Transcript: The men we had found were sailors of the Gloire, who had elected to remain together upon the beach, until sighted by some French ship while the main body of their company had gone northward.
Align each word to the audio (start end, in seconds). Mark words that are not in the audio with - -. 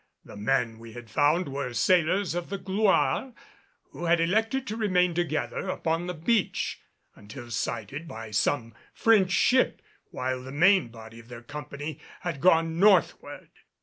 The 0.25 0.35
men 0.35 0.79
we 0.79 0.93
had 0.93 1.11
found 1.11 1.47
were 1.47 1.73
sailors 1.75 2.33
of 2.33 2.49
the 2.49 2.57
Gloire, 2.57 3.33
who 3.91 4.05
had 4.05 4.19
elected 4.19 4.65
to 4.65 4.75
remain 4.75 5.13
together 5.13 5.69
upon 5.69 6.07
the 6.07 6.15
beach, 6.15 6.81
until 7.15 7.51
sighted 7.51 8.07
by 8.07 8.31
some 8.31 8.73
French 8.95 9.29
ship 9.31 9.79
while 10.09 10.41
the 10.41 10.51
main 10.51 10.87
body 10.87 11.19
of 11.19 11.27
their 11.27 11.43
company 11.43 11.99
had 12.21 12.41
gone 12.41 12.79
northward. 12.79 13.51